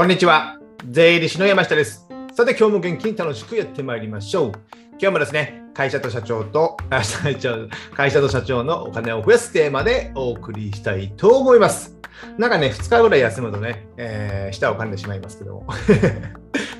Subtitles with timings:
[0.00, 0.58] こんにちは。
[0.88, 2.08] 税理士の山下です。
[2.32, 4.52] さて、今日も元気に楽しくやってまいりましょう。
[4.92, 11.98] 今日もですね、会社と社長と、あ社長会社と社長のお金を増やすテーマでお送りしたいと思います。
[12.38, 15.66] なんかね、2日ぐらい休むとね、えー舌を噛んでしまいますけども。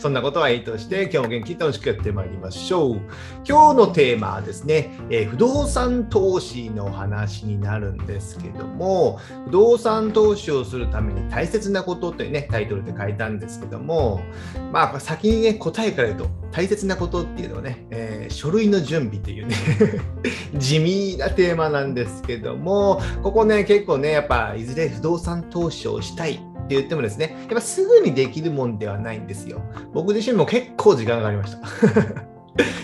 [0.01, 3.01] そんなことはいいとして、今日も元気楽しくやってまいりましょう。
[3.47, 14.23] 今日のテーマはですね、え不動産投資の話になるんですけども、不動産投資をするために大切なことというね、タイトルで書いたんですけども、
[14.73, 19.55] まあ、先にね、答えから言うと、大切なことっていうのはね、えー書類の準備っていうね、
[20.57, 26.41] 地味なテーマなんですけども、ここね、結構ね、やっぱ、いずれ不動産投資をしたい。
[26.71, 29.61] って言ってもですね、やっぱすぐにできるもんではないんですよ。
[29.93, 32.31] 僕自身も結構時間がかかりました。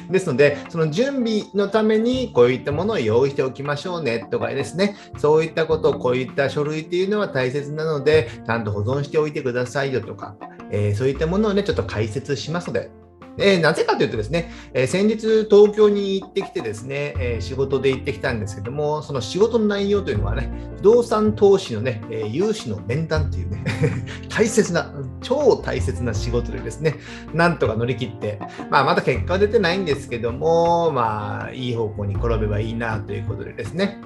[0.11, 10.37] ですので、その準備のためにこういったものを用意しておきましょうねとかですね、そういったこと、こういった書類っていうのは大切なので、ちゃんと保存しておいてくださいよとか、
[10.73, 12.91] えーそういったものをね、ちょっと解説しますので、
[13.39, 15.17] えーなぜかというとですね、えー先日
[15.51, 23.65] 東京に行ってきてですね、えー仕事で行ってきたんですけども、その仕事の内容というのはね、不動産投資のね、え融資の面談というね、
[24.28, 26.97] 大切な、超大切な仕事でですね、
[27.34, 28.39] なんとか乗り切って、
[28.70, 33.98] まあ、まだ結果は出てないんですけども、まあ、いい方向に転べばいいなということでですね、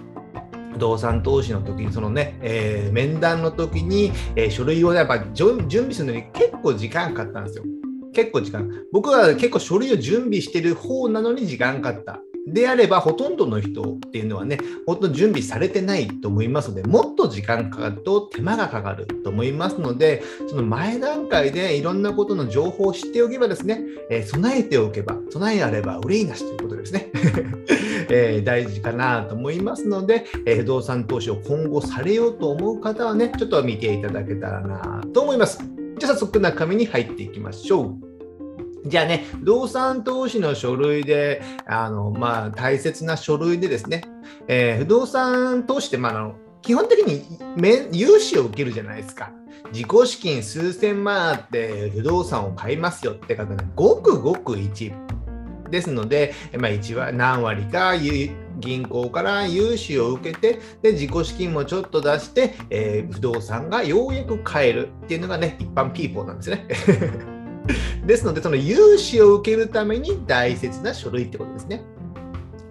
[0.72, 7.64] 不動産投資の時に、そのね、えー面談の時に、えー書類をねやっぱ準備するのに結構時間かかったんですよ。
[8.12, 8.70] 結構時間。
[8.92, 12.20] 僕は結構書類を準備してる方なのに時間かかった。
[12.46, 27.10] であれば、ほとんどの人っていうのはね、ほとんと準備されてないと思いますので、もっと時間かかると手間がかかると思いますので、その前段階でいろんなことの情報を知っておけばですね、えー備えておけば、備えあれば憂いなしということですね。
[28.10, 35.79] えー大事かなと思いますので、えー不動産投資を今後されようと思う方はね、ちょっと見ていただけたらなと思います。
[36.00, 38.88] じゃあ早速中身に入っていきましょう。
[38.88, 44.04] じゃあね、不動産投資の書類で、あのまあ、大切な書類でですね、
[44.48, 47.22] えー不動産投資って、まあ、あの基本的に
[47.92, 49.30] 融資を受けるじゃないですか。
[49.72, 54.96] 自己資金数千万あって不動産を買いますよって方ね、ごくごく一部。
[55.70, 57.94] ですので、まあ、一は何割か
[58.60, 66.66] 銀行から融資を受けてで自己資金もちょっと出して、えー不動産がようやく買えるっていうのがね一般ピーポーなんですね。
[68.06, 71.82] ですのでその融資を受けるために大切な書類ってことですね。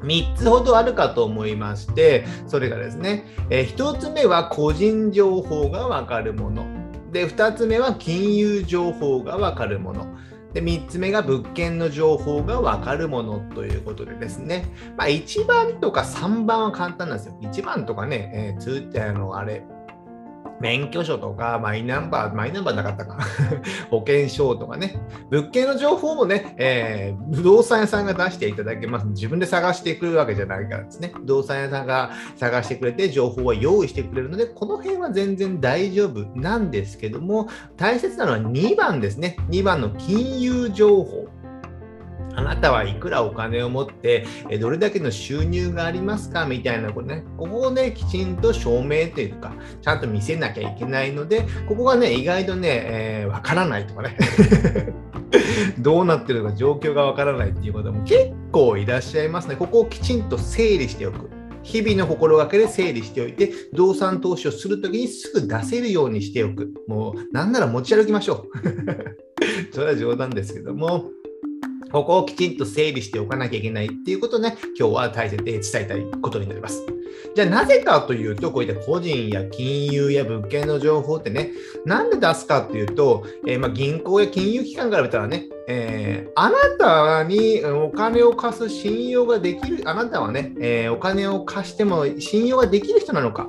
[0.03, 6.66] 3つほどあるかと思いまして、それがですね、え1つ目は個人情報がわかるもの。
[7.11, 10.07] で、2つ目は金融情報がわかるもの。
[10.53, 14.65] で、3つ目が物件の情報が分かるものということでですね、
[14.97, 17.37] まあ、1番とか3番は簡単なんですよ。
[17.41, 19.63] 1番とかね、えー通あの、あれ、
[20.59, 23.19] 免許証とかマイナンバー、マイナンバーなかったか、
[23.89, 24.99] 保険証とかね、
[25.29, 29.07] 物件の情報もね、えー不動産屋さんが出していただけます。
[29.07, 31.11] 自分で探してくるわけじゃないからですね。
[31.15, 37.47] 不動産屋さんが探してくれて、情報は用意してくれるので、この辺は全然大丈夫なんですけども、
[37.77, 39.37] 大切なのは2番ですね。
[39.49, 41.27] 2番の金融情報。
[42.35, 44.25] あなたはいくらお金を持って、
[44.59, 46.45] どれだけの収入がありますか？
[46.45, 54.18] みたいなことね、ここをね、きちんと証明というか、ちゃんと見せなきゃいけないので、ここがね、意外とね、えーわからないとかね、
[55.79, 59.56] どうなってるのか状況がわからないっていうことも結構いらっしゃいますね。
[59.56, 61.29] ここをきちんと整理しておく。
[61.62, 66.73] 日々の心がけで整理しておいて、動産投資をするときにすぐ出せるようにしておく。
[66.88, 69.73] もう、なんなら持ち歩きましょう。
[69.75, 71.12] それは冗談ですけども。
[71.91, 76.85] ここをきちんと整理しておかなきゃいけないっていうことをね、今日は大切で伝えたいことになります。
[77.35, 81.51] じゃあなぜかというと、こういった個人や金融や物件の情報ってね、
[81.85, 93.47] なんで出すかっていうと、えーま、銀行や金融機関から見たらね、えーあなたにお金を貸す信用ができる、あなたはね、えーお金を貸しても信用ができる人なのか、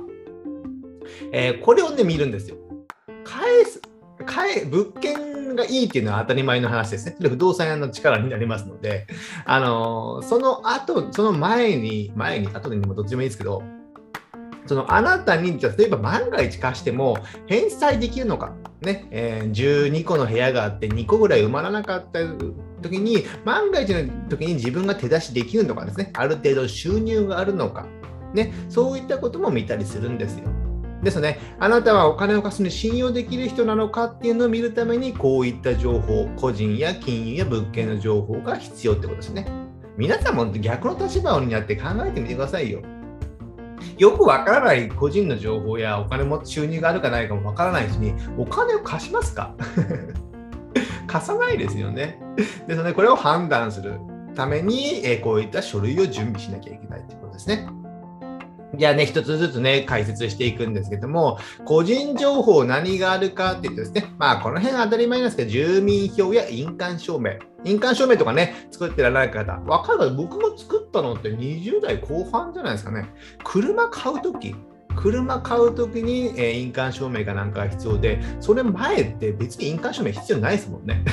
[1.31, 2.57] えこれをね、見るんですよ。
[3.23, 3.81] 返す、
[4.23, 7.15] 返物件がいいっていうのは当たり前の話ですね。
[7.21, 9.07] 不動産屋の力になりますので、
[9.45, 13.63] あのーその後、その前に、前に、後でもどっちでもいいですけど、
[14.65, 19.07] そのあなたに、例えば万が一貸しても返済できるのか、ね。
[19.11, 22.19] えー12個の部屋があって2個ぐらい埋まらなかった
[22.81, 27.85] 時に、万が一の時に自分が手出しできるのかですね、ある程度収入があるのか、
[28.33, 30.60] ね、そういったことも見たりするんですよ。
[31.03, 39.47] ですね、あなたはお金を貸すのに信用できる人なのかっていうのを見るために、こういった情報、個人や金融や物件の情報が必要ってことですね。
[39.97, 42.81] 皆さんも逆の立場になって考えてみてくださいよ。
[43.97, 49.55] よくわからない個人の情報やお金も収入があるかないかもわからないしに、お金を貸しますか？
[51.07, 52.19] 貸さないですよね。
[52.67, 53.99] ですので、これを判断する
[54.35, 57.67] ために、こういった書類を準備しなきゃいけないということですね。
[58.75, 67.33] じゃあね、一つずつね、解説していくんですけども、個人情報何があるかって言うとですね、まあこの辺当たり前なんですけど、住民票や印鑑証明、
[67.65, 73.09] 印鑑証明とかね、作ってらない方、わかるか僕も作ったのって20代後半じゃないですかね。
[73.43, 74.55] 車買うとき、
[74.95, 81.03] 車買うときに、え、印鑑証明かなんかが必要で、それ前って別に印鑑証明必要ないですもんね。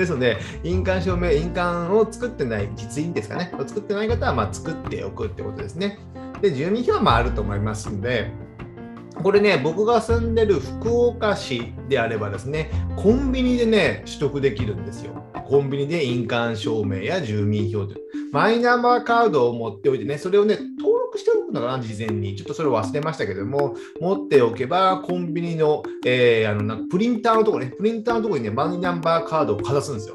[0.00, 5.98] ですので、印鑑証明、印鑑を作ってない、実印ですかね、を作ってない方はまあ作っておくってことですね。
[6.40, 8.32] で、住民票はまああると思いますんで、
[9.22, 15.24] これね、僕が住んでる福岡市であればですね、コンビニでね、取得できるんですよ。
[15.46, 18.00] コンビニで印鑑証明や住民票という
[18.32, 22.36] マイナンバーカードを持っておいてね、それをね、登録しておくのかな、事前に。
[22.36, 30.14] ちょっとそれを忘れましたけども、持っておけば、コンビニの、えー、あのなんかプリンターのところね、プリンターのところにね、マイナンバーカードをかざすんですよ。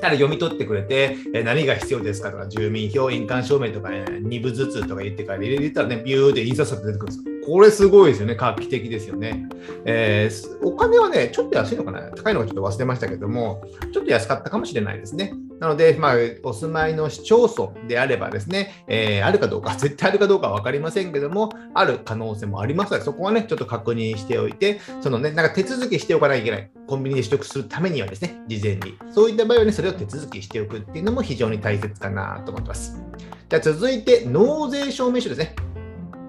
[0.00, 7.37] ただ読み取ってくれて、え何が必要ですかとか、住民票、印鑑証明とか、ね、2部ずつとか言ってから入れたらね、ビューで印刷されて出てくるんですよ。
[7.48, 8.34] これすごいですよね。
[8.34, 9.48] 画期的ですよね。
[9.86, 15.32] えー、お金はね、ちょっと安いのかな高いのかちょっと忘れましたけども、ちょっと安かったかもしれないですね。
[15.58, 26.70] なので、まあ、お住まいの市町村であればですね、えー、あるかどうか、 絶対あるかどうかは分かりませんけども、ある可能性もありますので、そこはね、ちょっと確認しておいて、そのね、なんか手続きしておかなきゃいけない。
[26.86, 28.98] コンビニで取得するためにはですね、事前に。
[29.10, 33.02] そういった場合はね、それを手続きしておくっていうのも非常に大切かなと思ってます。
[33.48, 35.56] じゃあ続いて、納税証明書ですね。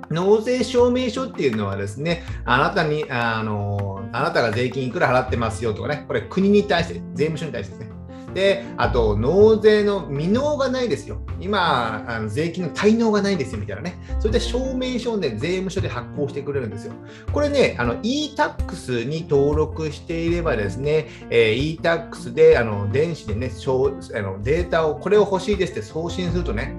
[0.09, 7.99] 納税証明書っていうのはですね、あなたに、あの、あなたが税金いくら払ってますよとかね、これ国に対して、税務署に対してですね。
[8.33, 11.19] で、あと、納税の未納がないですよ。
[11.39, 13.99] 今、あの税金の滞納がないですよ、みたいなね。
[14.19, 16.93] それで証明書をね、税務署で発行してくれるんですよ。
[17.31, 26.75] これね、あの、e-tax に登録していればですね、えー、e-tax で、あの、電子でね、あのデータを、これを欲しいですって送信するとね、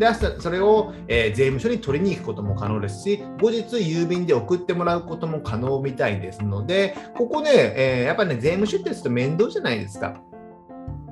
[0.00, 10.16] でそれを、えー、税務署に取りに行くことも可能ですし、後日郵便で送ってもらうことも可能みたいですので、ここね、えー、やっぱりね、税務署ってちょっと面倒じゃないですか。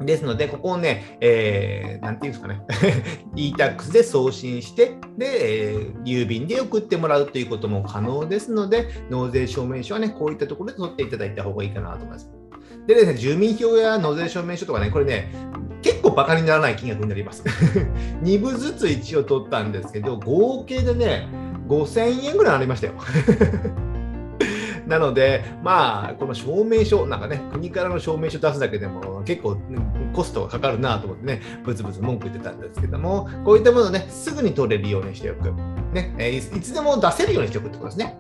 [0.00, 2.62] ですので、ここをね、えー、なんていうんですかね、
[3.36, 12.30] e-tax で送信して、で、えー、郵便で送ってもらうということも可能ですので、納税証明書はね、こういったところで取っていただいた方がいいかなと思います。
[12.86, 15.30] でですね、住民票や納税証明書とかね、これね、
[15.82, 17.44] 結構バカにならない金額になります。
[18.22, 21.28] 2部ずつ一応取ったんですけど、合計でね、
[21.68, 22.94] 5000円ぐらいありましたよ。
[24.86, 29.58] なので、まあ、この証明書、なんかね、国からの証明書出すだけでも結構
[30.14, 35.52] コストがかかるなと思ってね、ブツブツ文句言ってたんですけども、こういったものをね、すぐに取れるようにしておく。
[35.92, 38.18] ね、いつでも出せるようにしておくってことですね。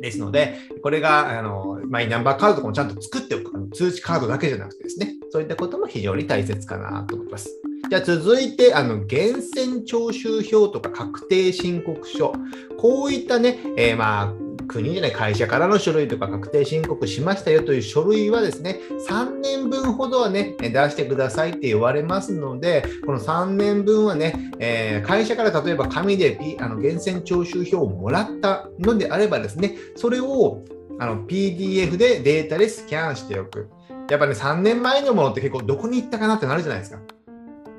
[0.00, 3.59] ですので、これがあのマイナンバーカードとかもちゃんと作っておく。
[3.72, 7.50] 通知カードだけじゃなくてですね、そういったことも非常に大切かなと思います。
[7.88, 12.32] じゃあ続いて、あの、源泉徴収票とか確定申告書。
[12.78, 18.78] こういったね、えー、まあ、国じゃない会社からの書類とか確定申告しましたよという書類はですね、
[19.08, 30.62] 3年分ほどはね、出してくださいって言われますので、この3年分はね、えー、会社から例えば紙で、あの源泉徴収票をもらったのであればですね、それを
[31.00, 33.70] あの PDF でデータでスキャンしておく。
[34.10, 37.00] やっぱね、3年前のものって結構どこに行ったかなってなるじゃないですか。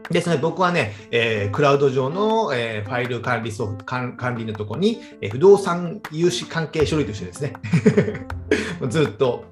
[0.09, 7.53] ですね、僕はね、えー、クラウド上の、えー、ファイル管理ソフト管理のとこに、えー、不動産融資関係書類としてですね、
[8.89, 9.45] ずっと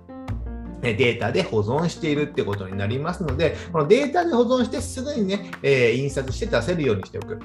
[0.82, 7.40] データで保存しているってことになりますので、このデータで保存してすぐにね、え、印刷して出せるようにしておく。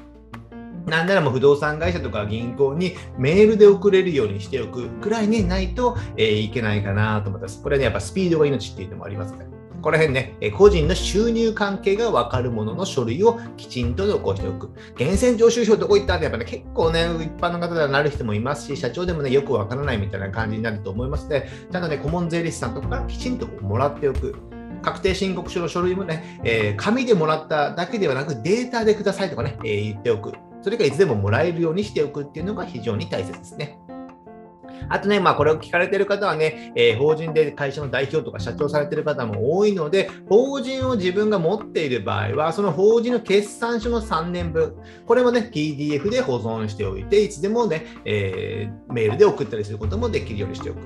[0.87, 7.63] なんならもう不動産会社とか銀行にメールで送れるようにしておくくらいにないと、えー、いけないかなと思います。
[7.63, 9.47] これはね、やっぱスピードが命っていうのもありますね。
[9.85, 14.71] この辺ね、個人の収入関係が分かるものの書類をきちんと残しておく。
[14.99, 24.35] 源泉徴収票どこ行ったってやっぱね、結構ね、一般の方ではなる人もいますし、社長でもね、よく分からないみたいな感じになると思いますので、ちゃんとね、顧問税理士さんとかきちんともらっておく。
[24.81, 30.33] 確定申告書の書類もね、えー、紙でもらっただけではなくデータでくださいとかね、えー、言っておく。
[30.65, 33.79] それがいつでももらえるようにしておくっていうのが非常に大切ですね。
[34.89, 44.75] あとね、まあ、これを聞かれている方はね、えー、法人で会社の代表とか社長されている方も多いので、法人を自分が持っている場合は、その法人の決算書の3年分、
[45.07, 50.79] これもね、PDF で保存しておいて、いつでもね、えー、メールで送ったりすることもできるようにしておく。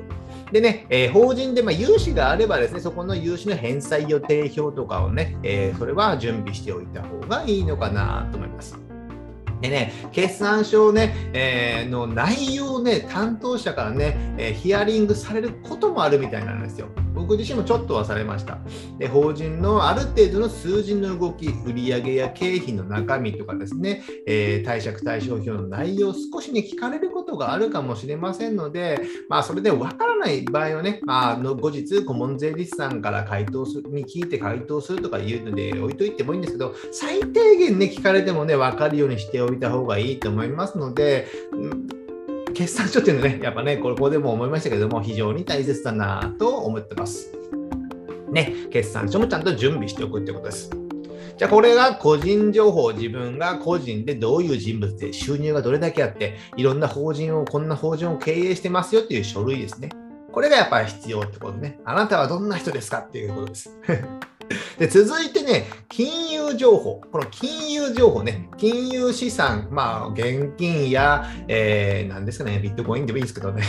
[0.52, 8.87] でね、えー、法人でま融資があればですね、そこの融資の返済予定表とかをね、えそれは準備しておいた方がいいのかなと思います。
[9.60, 16.88] でね、決算書ね、えー、の内容をね、担当者からね、えー、ヒアリングされることもあるみたいなんですよ。
[17.14, 18.58] 僕自身もちょっとはされました。
[18.98, 41.28] で、法人のある程度の数字の動き、売上や経費の中身とかですね、えー、貸借対照表の内容を少しね、聞かれることがあるかもしれませんので、まあ、それでわからない場合はね、まあ、の後日、顧問税理士さんから回答するに聞いて回答するとか言うので、置いといてもいいんですけど、最低限ね、聞かれてもね、分かるようにしておいた方がいいと思いますので、
[42.54, 47.32] 決算書っていうのはね、やっぱね、ここでも思いましたけども、非常に大切だなと思ってます。
[48.32, 50.87] ね、決算書もちゃんと準備しておくってことです。
[51.36, 59.90] じゃあこれが個人情報、自分が個人でどういう人物で収入がどれだけあって、いろんな法人を、こんな法人を経営してますよっていう書類ですね。
[60.32, 61.78] これがやっぱり必要ってことね。
[61.84, 63.76] あなたはどんな人ですかっていうことです。
[64.78, 67.00] で続いてね、金融情報。
[67.10, 73.62] この金融情報ね、金融資産、まあ、現金や、えー、なんですかね、ビットコインでもいいですけどね、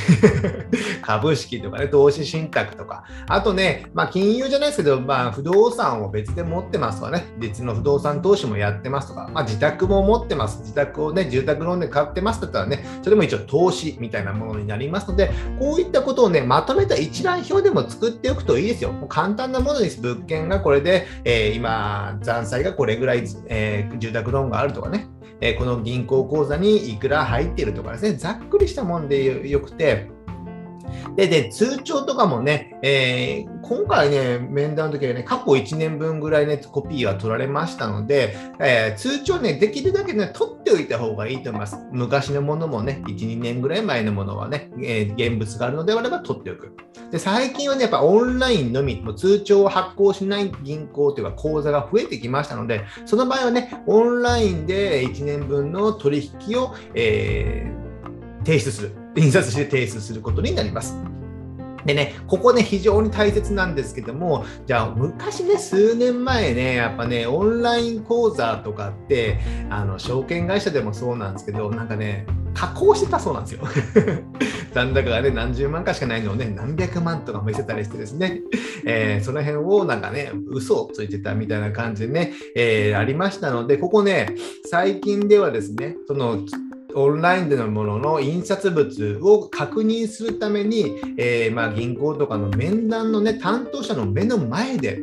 [1.01, 10.59] 株式とかね、投資信託とか、あとね、まあ、金融じゃないですけど、まあ、不動産を別で持ってますとかね、別の不動産投資もやってますとか、まあ、自宅も持ってます。
[10.59, 18.91] 自宅をね、住宅ローンで買ってますだったらね、それも一応投資みたいなものになりますので、こういったことをね、まとめた一覧表でも作っておくといいですよ。
[18.91, 19.99] もう簡単なものです。
[20.01, 25.07] 物件がこれこれで、えー、今、残債がこれぐらい、えー、住宅ローンがあるとかね、
[25.41, 30.11] えー、この銀行口座にいくら入っているとかですね、ざっくりしたもんでよくて、
[31.15, 41.77] で、で、通帳とかもね、えー、今回ね、面談の時はね、過去1年分ぐらいね、コピーは取られましたので、えー、通帳ね、できるだけね、取っておいた方がいいと思います。
[41.91, 46.75] 昔のものもね、1、2年ぐらい前のものはね、えー、現物があるのであれば取っておく。
[47.11, 58.91] で、最近はね、やっぱオンラインのみ、もう通帳を発行しない銀行というか口座が増えてきましたので、その場合はね、オンラインで1年分の取引を、えー、提出する。
[59.19, 60.95] 印刷して提出することになります。
[61.85, 73.61] でね、ここね、非常に大切なんですけども、じゃあ、昔ね、数年前ね、やっぱね、オンライン講座とかって、あの、証券会社でもそうなんですけど、なんかね、加工してたそうなんですよ。
[74.73, 78.41] 残高がね、何十万かしかないのをね、何百万とか見せたりしてですね、
[78.85, 84.35] えー、その辺をなんかね、嘘をついてたみたいな感じでね、えー、ありましたので、ここね、
[84.69, 86.39] 最近ではですね、その、
[86.95, 94.99] オンラインでのものの印刷物を確認するために、えー、まあ銀行とかの面談の、ね、担当者の目の前で、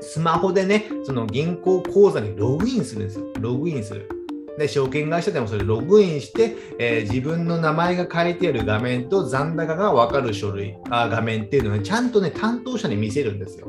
[0.00, 3.26] スマホでね、その銀行口座にログインするんですよ。
[3.40, 4.08] ログインする。
[4.58, 13.68] で、証券会社でもそれログインして、えー、自分の名前が書いてある画面と残高が分かる書類、あ画面っていうのを、ね、ちゃんとね、担当者に見せるんですよ。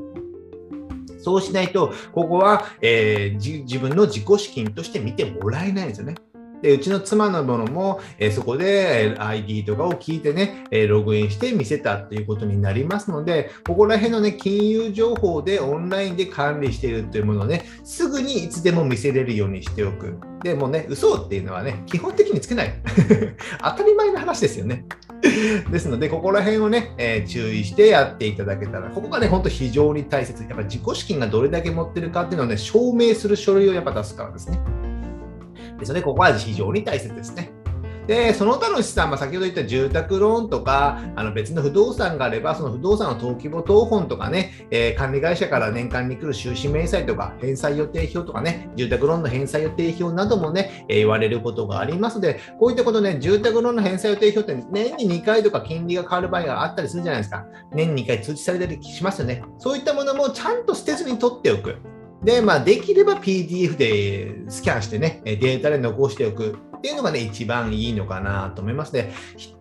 [1.20, 6.16] そうしないと、ここは、えー、自分の自己資金として見てもらえないんですよね。
[6.62, 20.18] で、うちの妻のものも、えー、そこで ID とかを聞いてね、えー、ログインして見せたっていうことになりますので、ここら辺のね、金融情報でオンラインで管理しているというものをね、すぐにいつでも見せれるようにしておく。
[20.44, 22.74] でもね、嘘っていうのはね、基本的につけない。
[23.64, 24.86] 当たり前の話ですよね。
[25.72, 30.44] ですので、ここら辺をね、えー、注意してやっていただけたら、ここがね、本当非常に大切。
[30.44, 34.60] やっぱ自己資金がどれだけ持ってるかっていうのをね、証明する書類をやっぱ出すからですね。
[35.80, 37.52] ですので、ここは非常に大切ですね。
[38.08, 57.46] で、その他の資産、まあ、先ほど言った住宅ローンとか、あの別の不動産があれば、その不動産の登記簿謄本とかね、えー、管理会社から年間に来る収支明細とか、返済予定表とかね、住宅ローンの返済予定表などもね、えー、言われることがありますので、こういったことね、住宅ローンの返済予定表って年に2回とか金利が変わる場合があったりするじゃないですか。
[57.74, 59.44] 年に2回通知されたりしますよね。
[59.58, 61.76] そういったものもちゃんと捨てずに取っておく。
[62.24, 69.14] で、まあ、できれば PDF でスキャンしてね、データで残しておくっていうのがね、一番いいのかなと思いますね。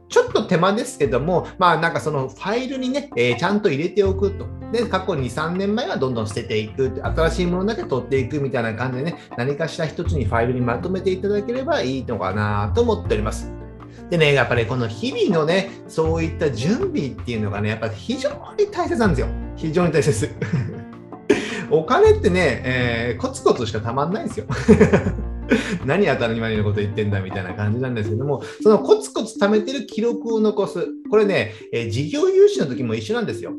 [0.09, 4.47] ちょっと手間ですけども、まあなんかそのファイルにね、えー、ちゃんと入れておくと。
[4.73, 7.01] で、過去2、3年前はどんどん捨てていく。
[7.03, 13.53] 新しいものだけ取っていくみたいな感じでね、何かしら一つにファイルにまとめていただければいいのかなと思っております。
[14.11, 19.29] でね、やっぱりこの日々のね、そういった準備っていうのがね、やっぱり非常に大切なんですよ。
[19.57, 20.31] 非常に大切。
[21.71, 24.47] お金ってね、えー、コツコツしかたまんないんですよ。
[25.85, 30.87] 何当たり前のこと言ってんだみたいな感じなんですけども、そのコツコツ貯めてる記録を残す。
[31.11, 33.53] これね、えー、事業融資の時も一緒なんですよ。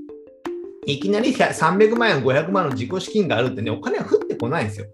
[0.85, 4.87] いきなり300万円、500万の自己資金があるってね、お金は降ってこないんですよ。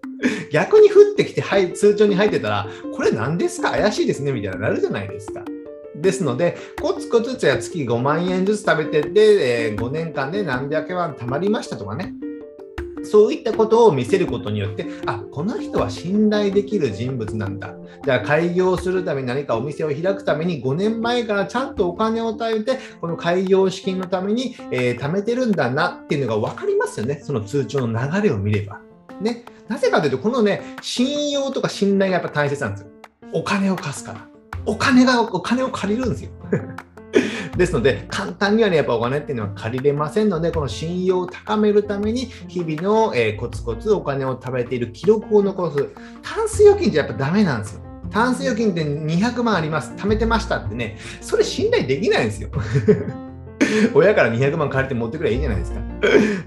[0.52, 3.70] 逆に降ってきて、はい、通帳に入ってたら、これ何ですか？
[3.70, 5.44] 怪しいですねみたいななるじゃないですか。
[5.96, 12.12] ですので、コツコツ月5万円ずつ食べてって、えー、5年間で何百万貯まりましたとかね。
[13.04, 17.74] そういったことを見せることによって、あこの人は信頼できる人物なんだ。
[18.04, 27.20] じゃあ、開業するために何かお店を開くために5年前からちゃんとお金を貯めて、この開業資金のために、えー、貯めてるんだなっていうのが分かりますよね。
[27.22, 28.80] その通帳の流れを見れば。
[29.20, 29.44] ね。
[29.68, 32.88] なぜかというと、このね、信用とか信頼がやっぱ大切なんですよ。
[33.32, 34.26] お金を貸すから。
[34.66, 36.30] お金が、お金を借りるんですよ。
[37.56, 45.88] ですので、簡単にはね、やっぱお金っていうのは借りれませんので、この信用を高めるために、日々の、えー、コツコツお金を貯めている記録を残す。
[46.22, 47.80] タンス預金ってやっぱダメなんですよ。
[48.10, 52.50] タンス預金って200万あります、貯めてましたってね、それ信頼できないんですよ。
[53.94, 55.80] 親から200万借りて持ってくればいいじゃないですか。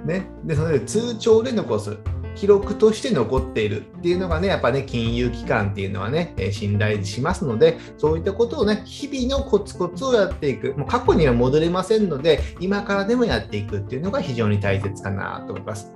[0.06, 1.98] ね、ですので、通帳で残す。
[2.38, 10.74] 記録として残っているっていうのがね、やっぱね、金融機関っていうのはね、え信頼しますので、そういったことをね、日々のコツコツをやっていく。
[10.77, 15.91] もう過去には戻れませんので、今からでもやっていくっていうのが非常に大切かなと思います。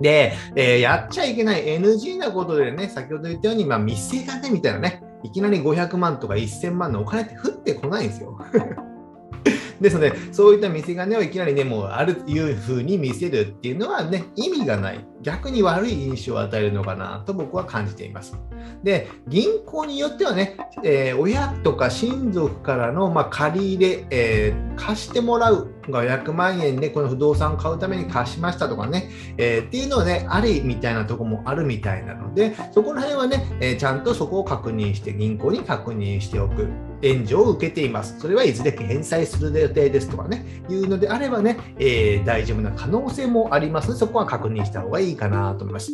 [0.00, 8.38] で、えー、やっちゃいけない NG なことでね、先ほど言ったように、まあ、見せ金みたいなね、いきなり500万とか1000万のお金って降ってこないんですよ。
[9.80, 15.04] ですので、そういった見せ金をいきなりね、もうあるいう風に見せるっていうのはね、意味がない。
[15.24, 18.38] 逆に悪い印象を与えるのかなと僕は感じています。
[18.84, 36.68] で、銀行によってはね、えー、親とか親族からの、まあ、借り入れ、えー、貸してもらう500万円でこの不動産を買うために貸しましたとかね、えー、っていうのはね、ありみたいなとこもあるみたいなので、そこら辺はね、えちゃんとそこを確認して、銀行に確認しておく。
[37.04, 38.18] 援助を受けています。
[38.18, 45.92] それはいずれ返済する予定ですとかね、いうのであればね、え大丈夫な可能性もあります、そこは確認した方がいいかなと思います。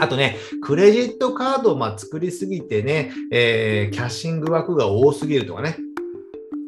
[0.00, 5.76] あとね、クレジットカードをま作りすぎてね、えー、キャッシング枠が多すぎるとかね、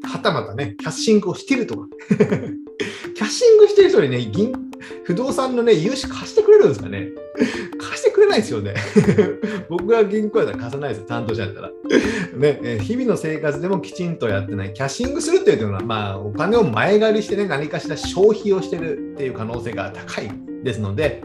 [0.02, 1.86] はたまたね、キャッシングをしてるとか。
[3.14, 4.52] キャッシングしてる人にね、銀
[5.04, 7.08] 不動産のね、融資貸してくれるんですかね
[7.78, 8.74] 貸してくれないですよね。
[9.68, 11.70] 僕が銀行やったら貸さないですよ、担当者やったら。
[12.36, 14.72] ね、日々の生活でもきちんとやってない。
[14.72, 20.30] キャッシングするっていうのは、まあ、お金を前借りしてね、何かしら消費をしてるっていう可能性が高い
[20.64, 21.23] ですので、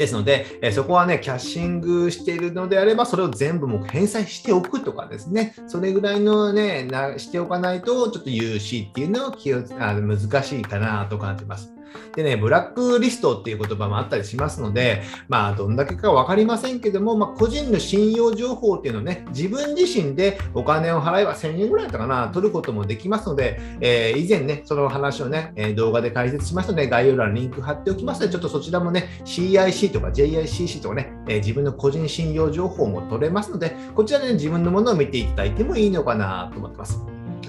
[0.00, 11.70] ですので、えそこはね、キャッシングしているのであれば、それを全部もう返済しておくとかですね、それぐらいのね、なしておかないと、ちょっと融資っていうのは気をあ難しいかなと感じます。
[12.14, 37.00] でね、ブラックリストっていう言葉もあったりしますので、まあ、どんだけか分かりませんけども、まあ、個人の信用情報っていうのをね、自分自身でお金を払えば1000円ぐらいだったかな、取ることもできますので、えー、以前ね、その話をね、え動画で解説しましたので、概要欄にリンク貼っておきますので、ちょっとそちらもね、CIC とか JICC とかね、えー、自分の個人信用情報も取れますので、こちらで、ね、自分のものを見ていただいてもいいのかなと思ってます。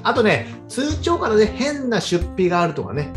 [0.04, 3.12] あとね、通帳からね、変な出費があるとかね、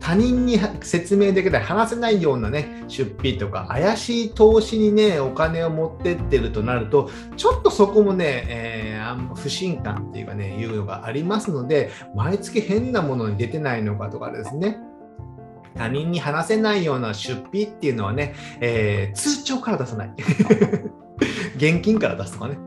[0.00, 14.78] 他人に説明できない話せないようなね出費とか怪しい投資にねお金を持ってってるとなるとちょっとそこもね、えー、不信感っていうかねいうのがありますので毎月変なものに出てないのかとかですね。
[15.76, 20.14] 他人に話せないような出費っていうのはね、えー、通帳から出さない。
[21.56, 22.58] 現金から出すとかね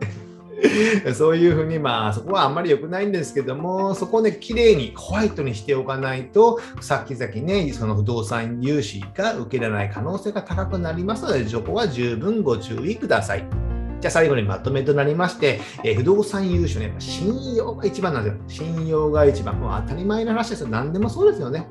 [1.13, 13.45] そういうふうに、まあ、そこはあんまり良くないんですけども、そこをね、綺麗にホワイトにしておかないと、先々ね、その不動産融資が受けられない可能性が高くなりますので、そこは十分ご注意ください。
[13.99, 18.65] じゃあ最後にまとめとなりまして、えー、不動産融資のね、信用が一番なんですよ。
[18.67, 19.59] 信用が一番。
[19.59, 20.67] もう当たり前の話ですよ。
[20.67, 21.67] 何でもそうですよね。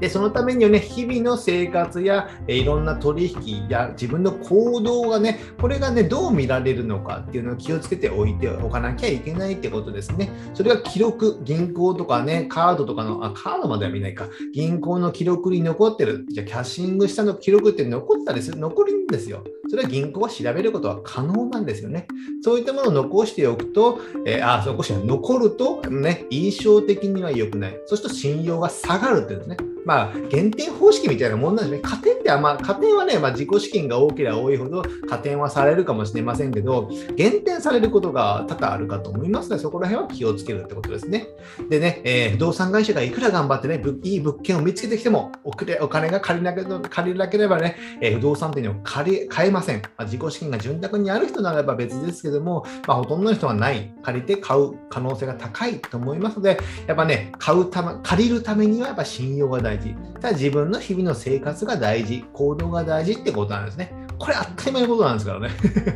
[0.00, 10.30] で、そのためにはね、日々の生活や、えいろんな取引や自分の行動がね、これがね、どう見られるのかっていうのを気をつけておいておかなきゃいけないってことですね。
[10.54, 19.44] それが記録、銀行とかね、カードとかの、あ、カードまでは見ないか、銀行の記録に残ってる、じゃキャッシングしたの記録って残ったりする、残るんですよ。
[19.70, 22.08] それは銀行は調べることは可能なんですよね。
[22.42, 27.80] そういったものを残しておくと、えー、あ、残して残ると、ね、印象的には良くない。
[27.86, 29.56] そうすると信用が下がるってですね。
[29.84, 31.88] まあ、減点方式みたいなもんなんですね。
[31.88, 41.28] 加点ってあまあ、加点はね、まあ、自己資金が多ければ多いほど加点はされるかもしれませんけど、減点されることが多々あるかと思いますので、そこら辺は気をつけるってことですね。
[41.68, 49.82] でね、えー、不動産会社がいくら頑張ってね、いい物件を見つけてきても、お金が借りなけ借りなければね、えー、不動産店に借り買えません。
[49.82, 53.92] まあ、自己資金が潤沢にある人ならば別ですけども、まあ、ほとんどの人はない。
[54.02, 59.69] 借りて買う可能性が高いと思いますので、やっぱね、買うため、借りるためにはやっぱ信用が大事。
[60.14, 63.92] ただ自分の日々の生活が大事、行動が大事ってことなんですね。
[64.18, 65.50] これ当たり前のことなんですからね。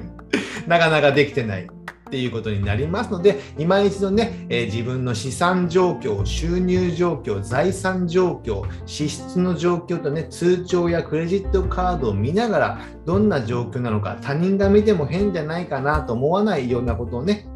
[0.67, 1.65] なかなかできてない。
[1.65, 1.67] っ
[2.15, 17.49] っていうことになりますので、今一度ね、えー、自分の資産状況、収入状況、財産状況、支出の状況とね、通帳やクレジットカードを見ながら、どんな状況なのか、他人が見ても変じゃないかなと思わないようなことをね、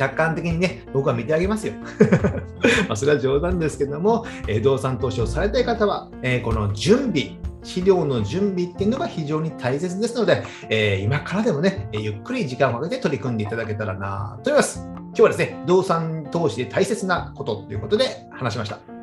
[0.00, 1.74] 客観的にね、僕は見てあげますよ。
[2.88, 7.32] まそれは冗談ですけども、え、動産投資をされたい方は、えー、この準備、
[7.62, 14.86] 資料の準備っていうのが非常に大切ですので、えー、今からでもね、ゆっくり時間をかけて取り組んでいただけたらなと思います。
[14.88, 18.99] 今日はですね、動産投資で大切なことということで話しました。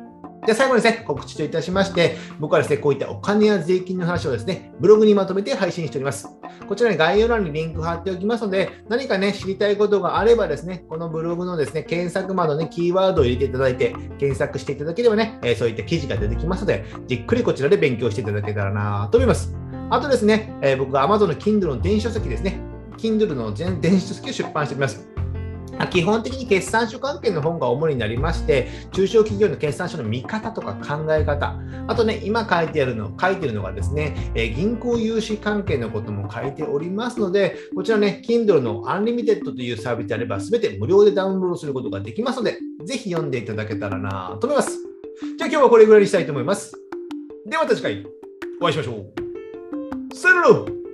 [0.48, 6.26] で、最後にですね、告知といたしまして、僕はですね、こういったお金や税金の話をですね、ブログにまとめて配信しております。
[6.66, 19.54] こちらに概要欄にリンク貼っておきますので、何かね、知りたいことがあればですね、このブログのですね、検索窓にキーワードを入れていただいて、検索していただければね、え、そういった記事が出てきますので、じっくりこちらで勉強していただけたらなと思います。
[19.90, 22.58] あとですね、え、僕が Amazon の Kindle の電子書籍ですね、
[22.96, 25.07] Kindle の電子書籍を出版しております。
[25.86, 44.78] 基本的に決算書関係の本が主になりまして、中小企業の決算書の見方とか考え方、あとね、今書いてあるの、書いてるのがですね、え銀行融資関係のことも書いておりますので、こちらね、Kindle の Unlimited というサービスであれば、すべて無料でダウンロードすることができますので、ぜひ読んでいただけたらなと思います。
[45.36, 46.72] じゃあ今日はこれぐらいにしたいと思います。
[47.46, 48.06] ではまた次回
[48.60, 50.14] お会いしましょう。
[50.14, 50.87] さよなら